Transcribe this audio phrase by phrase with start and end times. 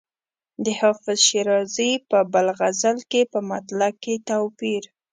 [0.63, 4.83] د حافظ شیرازي په بل غزل کې په مطلع کې توپیر.